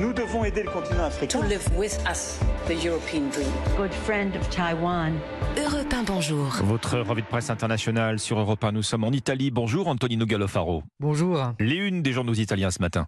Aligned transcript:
Nous 0.00 0.12
devons 0.12 0.44
aider 0.44 0.62
le 0.62 0.70
continent 0.70 1.04
africain. 1.04 1.40
To 1.40 1.46
live 1.46 1.68
with 1.76 1.98
us, 2.08 2.38
the 2.68 2.84
European 2.84 3.28
dream. 3.30 3.50
Good 3.76 3.92
friend 3.92 4.36
of 4.36 4.48
Taiwan. 4.50 5.14
Europe 5.56 5.92
1, 5.92 6.04
bonjour. 6.04 6.46
Votre 6.62 7.00
revue 7.00 7.22
de 7.22 7.26
presse 7.26 7.50
internationale 7.50 8.18
sur 8.18 8.38
Europe 8.38 8.62
1. 8.62 8.72
Nous 8.72 8.82
sommes 8.82 9.04
en 9.04 9.10
Italie. 9.10 9.50
Bonjour 9.50 9.88
Antonino 9.88 10.26
Gallofaro. 10.26 10.84
Bonjour. 11.00 11.52
Les 11.58 11.76
unes 11.76 12.02
des 12.02 12.12
journaux 12.12 12.34
italiens 12.34 12.70
ce 12.70 12.80
matin. 12.80 13.06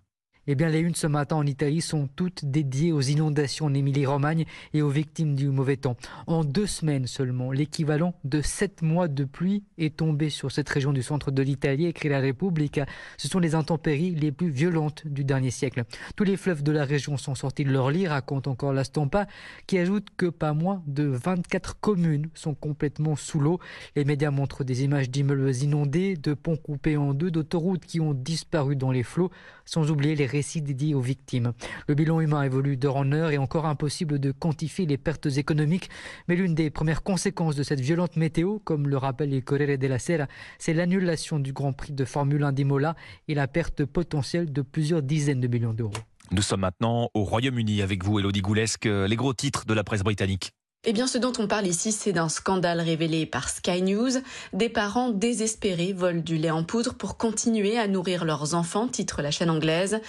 Eh 0.48 0.56
bien, 0.56 0.70
les 0.70 0.80
unes 0.80 0.96
ce 0.96 1.06
matin 1.06 1.36
en 1.36 1.46
Italie 1.46 1.80
sont 1.80 2.08
toutes 2.16 2.44
dédiées 2.44 2.90
aux 2.90 3.00
inondations 3.00 3.66
en 3.66 3.74
Émilie-Romagne 3.74 4.44
et 4.74 4.82
aux 4.82 4.88
victimes 4.88 5.36
du 5.36 5.50
mauvais 5.50 5.76
temps. 5.76 5.96
En 6.26 6.42
deux 6.42 6.66
semaines 6.66 7.06
seulement, 7.06 7.52
l'équivalent 7.52 8.14
de 8.24 8.40
sept 8.40 8.82
mois 8.82 9.06
de 9.06 9.22
pluie 9.22 9.62
est 9.78 9.98
tombé 9.98 10.30
sur 10.30 10.50
cette 10.50 10.68
région 10.68 10.92
du 10.92 11.04
centre 11.04 11.30
de 11.30 11.42
l'Italie, 11.44 11.86
écrit 11.86 12.08
la 12.08 12.18
République. 12.18 12.80
Ce 13.18 13.28
sont 13.28 13.38
les 13.38 13.54
intempéries 13.54 14.16
les 14.16 14.32
plus 14.32 14.48
violentes 14.48 15.06
du 15.06 15.22
dernier 15.22 15.52
siècle. 15.52 15.84
Tous 16.16 16.24
les 16.24 16.36
fleuves 16.36 16.64
de 16.64 16.72
la 16.72 16.84
région 16.84 17.16
sont 17.16 17.36
sortis 17.36 17.62
de 17.62 17.70
leur 17.70 17.92
lit, 17.92 18.08
raconte 18.08 18.48
encore 18.48 18.72
la 18.72 18.82
Stampa, 18.82 19.28
qui 19.68 19.78
ajoute 19.78 20.08
que 20.16 20.26
pas 20.26 20.54
moins 20.54 20.82
de 20.88 21.04
24 21.04 21.78
communes 21.78 22.30
sont 22.34 22.54
complètement 22.54 23.14
sous 23.14 23.38
l'eau. 23.38 23.60
Les 23.94 24.04
médias 24.04 24.32
montrent 24.32 24.64
des 24.64 24.82
images 24.82 25.08
d'immeubles 25.08 25.54
inondés, 25.54 26.16
de 26.16 26.34
ponts 26.34 26.56
coupés 26.56 26.96
en 26.96 27.14
deux, 27.14 27.30
d'autoroutes 27.30 27.86
qui 27.86 28.00
ont 28.00 28.12
disparu 28.12 28.74
dans 28.74 28.90
les 28.90 29.04
flots, 29.04 29.30
sans 29.66 29.88
oublier 29.92 30.16
les 30.16 30.31
récits 30.32 30.62
dédiés 30.62 30.94
aux 30.94 31.00
victimes. 31.00 31.52
Le 31.86 31.94
bilan 31.94 32.20
humain 32.20 32.42
évolue 32.42 32.76
d'heure 32.76 32.96
en 32.96 33.12
heure 33.12 33.30
et 33.30 33.38
encore 33.38 33.66
impossible 33.66 34.18
de 34.18 34.32
quantifier 34.32 34.86
les 34.86 34.98
pertes 34.98 35.26
économiques. 35.36 35.90
Mais 36.26 36.34
l'une 36.34 36.54
des 36.54 36.70
premières 36.70 37.02
conséquences 37.02 37.54
de 37.54 37.62
cette 37.62 37.80
violente 37.80 38.16
météo, 38.16 38.58
comme 38.58 38.88
le 38.88 38.96
rappelle 38.96 39.30
les 39.30 39.42
Corriere 39.42 39.78
della 39.78 39.98
Sera, 39.98 40.26
c'est 40.58 40.74
l'annulation 40.74 41.38
du 41.38 41.52
Grand 41.52 41.72
Prix 41.72 41.92
de 41.92 42.04
Formule 42.04 42.42
1 42.42 42.52
d'Imola 42.52 42.96
et 43.28 43.34
la 43.34 43.46
perte 43.46 43.84
potentielle 43.84 44.52
de 44.52 44.62
plusieurs 44.62 45.02
dizaines 45.02 45.40
de 45.40 45.48
millions 45.48 45.74
d'euros. 45.74 45.92
Nous 46.30 46.42
sommes 46.42 46.60
maintenant 46.60 47.10
au 47.14 47.24
Royaume-Uni 47.24 47.82
avec 47.82 48.04
vous, 48.04 48.18
Elodie 48.18 48.40
Goulesque, 48.40 48.86
les 48.86 49.16
gros 49.16 49.34
titres 49.34 49.66
de 49.66 49.74
la 49.74 49.84
presse 49.84 50.02
britannique. 50.02 50.52
Eh 50.84 50.92
bien, 50.92 51.06
ce 51.06 51.16
dont 51.16 51.32
on 51.38 51.46
parle 51.46 51.68
ici, 51.68 51.92
c'est 51.92 52.10
d'un 52.10 52.28
scandale 52.28 52.80
révélé 52.80 53.24
par 53.24 53.48
Sky 53.48 53.82
News. 53.82 54.10
Des 54.52 54.68
parents 54.68 55.10
désespérés 55.10 55.92
volent 55.92 56.20
du 56.20 56.36
lait 56.36 56.50
en 56.50 56.64
poudre 56.64 56.94
pour 56.94 57.16
continuer 57.16 57.78
à 57.78 57.86
nourrir 57.86 58.24
leurs 58.24 58.56
enfants, 58.56 58.88
titre 58.88 59.22
la 59.22 59.30
chaîne 59.30 59.48
anglaise. 59.48 60.00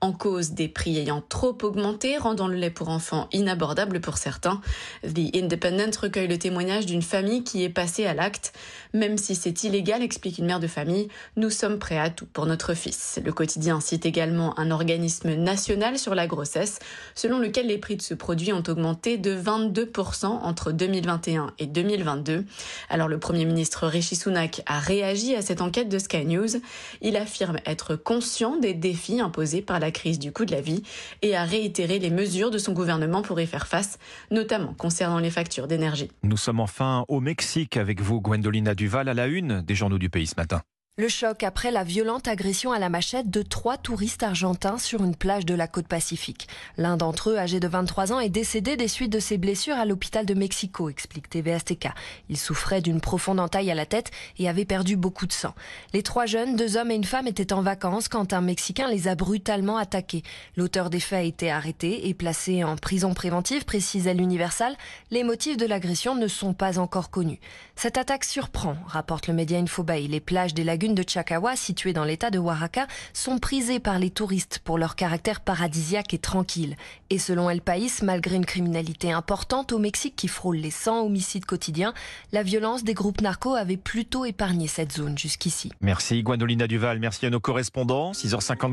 En 0.00 0.12
cause 0.12 0.52
des 0.52 0.68
prix 0.68 0.96
ayant 0.96 1.20
trop 1.20 1.58
augmenté, 1.60 2.16
rendant 2.16 2.48
le 2.48 2.54
lait 2.54 2.70
pour 2.70 2.88
enfants 2.88 3.28
inabordable 3.34 4.00
pour 4.00 4.16
certains. 4.16 4.62
The 5.02 5.36
Independent 5.36 5.94
recueille 6.00 6.28
le 6.28 6.38
témoignage 6.38 6.86
d'une 6.86 7.02
famille 7.02 7.44
qui 7.44 7.62
est 7.62 7.68
passée 7.68 8.06
à 8.06 8.14
l'acte. 8.14 8.54
Même 8.94 9.18
si 9.18 9.34
c'est 9.34 9.64
illégal, 9.64 10.00
explique 10.00 10.38
une 10.38 10.46
mère 10.46 10.60
de 10.60 10.66
famille, 10.66 11.08
nous 11.36 11.50
sommes 11.50 11.78
prêts 11.78 11.98
à 11.98 12.08
tout 12.08 12.26
pour 12.32 12.46
notre 12.46 12.72
fils. 12.72 13.20
Le 13.22 13.34
quotidien 13.34 13.80
cite 13.80 14.06
également 14.06 14.58
un 14.58 14.70
organisme 14.70 15.34
national 15.34 15.98
sur 15.98 16.14
la 16.14 16.26
grossesse, 16.26 16.78
selon 17.14 17.38
lequel 17.38 17.66
les 17.66 17.76
prix 17.76 17.96
de 17.96 18.02
ce 18.02 18.14
produit 18.14 18.54
ont 18.54 18.62
augmenté 18.66 19.18
de 19.18 19.36
22% 19.36 20.21
entre 20.30 20.72
2021 20.72 21.52
et 21.58 21.66
2022. 21.66 22.44
Alors 22.88 23.08
le 23.08 23.18
Premier 23.18 23.44
ministre 23.44 23.86
Rishi 23.86 24.16
Sunak 24.16 24.62
a 24.66 24.78
réagi 24.78 25.34
à 25.34 25.42
cette 25.42 25.60
enquête 25.60 25.88
de 25.88 25.98
Sky 25.98 26.24
News. 26.24 26.60
Il 27.00 27.16
affirme 27.16 27.58
être 27.66 27.96
conscient 27.96 28.56
des 28.56 28.74
défis 28.74 29.20
imposés 29.20 29.62
par 29.62 29.80
la 29.80 29.90
crise 29.90 30.18
du 30.18 30.32
coût 30.32 30.44
de 30.44 30.52
la 30.52 30.60
vie 30.60 30.82
et 31.22 31.36
a 31.36 31.44
réitéré 31.44 31.98
les 31.98 32.10
mesures 32.10 32.50
de 32.50 32.58
son 32.58 32.72
gouvernement 32.72 33.22
pour 33.22 33.40
y 33.40 33.46
faire 33.46 33.66
face, 33.66 33.98
notamment 34.30 34.74
concernant 34.74 35.18
les 35.18 35.30
factures 35.30 35.66
d'énergie. 35.66 36.10
Nous 36.22 36.36
sommes 36.36 36.60
enfin 36.60 37.04
au 37.08 37.20
Mexique 37.20 37.76
avec 37.76 38.00
vous, 38.00 38.20
Gwendolina 38.20 38.74
Duval, 38.74 39.08
à 39.08 39.14
la 39.14 39.26
une 39.26 39.62
des 39.62 39.74
journaux 39.74 39.98
du 39.98 40.10
pays 40.10 40.26
ce 40.26 40.34
matin. 40.36 40.62
Le 41.02 41.08
choc 41.08 41.42
après 41.42 41.72
la 41.72 41.82
violente 41.82 42.28
agression 42.28 42.70
à 42.70 42.78
la 42.78 42.88
machette 42.88 43.28
de 43.28 43.42
trois 43.42 43.76
touristes 43.76 44.22
argentins 44.22 44.78
sur 44.78 45.02
une 45.02 45.16
plage 45.16 45.44
de 45.44 45.52
la 45.52 45.66
côte 45.66 45.88
pacifique. 45.88 46.46
L'un 46.76 46.96
d'entre 46.96 47.30
eux, 47.30 47.38
âgé 47.38 47.58
de 47.58 47.66
23 47.66 48.12
ans, 48.12 48.20
est 48.20 48.28
décédé 48.28 48.76
des 48.76 48.86
suites 48.86 49.10
de 49.10 49.18
ses 49.18 49.36
blessures 49.36 49.74
à 49.74 49.84
l'hôpital 49.84 50.26
de 50.26 50.34
Mexico, 50.34 50.88
explique 50.88 51.28
TVSTK. 51.28 51.88
Il 52.28 52.38
souffrait 52.38 52.80
d'une 52.80 53.00
profonde 53.00 53.40
entaille 53.40 53.72
à 53.72 53.74
la 53.74 53.84
tête 53.84 54.12
et 54.38 54.48
avait 54.48 54.64
perdu 54.64 54.94
beaucoup 54.94 55.26
de 55.26 55.32
sang. 55.32 55.56
Les 55.92 56.04
trois 56.04 56.26
jeunes, 56.26 56.54
deux 56.54 56.76
hommes 56.76 56.92
et 56.92 56.94
une 56.94 57.02
femme, 57.02 57.26
étaient 57.26 57.52
en 57.52 57.62
vacances 57.62 58.06
quand 58.06 58.32
un 58.32 58.40
Mexicain 58.40 58.86
les 58.86 59.08
a 59.08 59.16
brutalement 59.16 59.78
attaqués. 59.78 60.22
L'auteur 60.56 60.88
des 60.88 61.00
faits 61.00 61.18
a 61.18 61.22
été 61.22 61.50
arrêté 61.50 62.10
et 62.10 62.14
placé 62.14 62.62
en 62.62 62.76
prison 62.76 63.12
préventive, 63.12 63.64
précise 63.64 64.06
l'Universal. 64.06 64.76
Les 65.10 65.24
motifs 65.24 65.56
de 65.56 65.66
l'agression 65.66 66.14
ne 66.14 66.28
sont 66.28 66.54
pas 66.54 66.78
encore 66.78 67.10
connus. 67.10 67.40
Cette 67.74 67.98
attaque 67.98 68.22
surprend, 68.22 68.76
rapporte 68.86 69.26
le 69.26 69.34
média 69.34 69.58
Infobae. 69.58 70.06
Les 70.06 70.20
plages 70.20 70.54
des 70.54 70.62
lagunes 70.62 70.91
de 70.94 71.04
Chacagua, 71.06 71.56
situées 71.56 71.92
dans 71.92 72.04
l'état 72.04 72.30
de 72.30 72.38
Oaxaca, 72.38 72.86
sont 73.12 73.38
prisées 73.38 73.80
par 73.80 73.98
les 73.98 74.10
touristes 74.10 74.60
pour 74.64 74.78
leur 74.78 74.96
caractère 74.96 75.40
paradisiaque 75.40 76.14
et 76.14 76.18
tranquille. 76.18 76.76
Et 77.10 77.18
selon 77.18 77.50
El 77.50 77.60
País, 77.60 77.90
malgré 78.02 78.36
une 78.36 78.46
criminalité 78.46 79.12
importante 79.12 79.72
au 79.72 79.78
Mexique 79.78 80.16
qui 80.16 80.28
frôle 80.28 80.56
les 80.56 80.70
100 80.70 81.02
homicides 81.02 81.44
quotidiens, 81.44 81.94
la 82.32 82.42
violence 82.42 82.84
des 82.84 82.94
groupes 82.94 83.20
narcos 83.20 83.54
avait 83.54 83.76
plutôt 83.76 84.24
épargné 84.24 84.66
cette 84.68 84.92
zone 84.92 85.18
jusqu'ici. 85.18 85.70
Merci 85.80 86.22
Gwendolina 86.22 86.66
Duval, 86.66 86.98
merci 86.98 87.26
à 87.26 87.30
nos 87.30 87.40
correspondants. 87.40 88.12
6h50. 88.12 88.58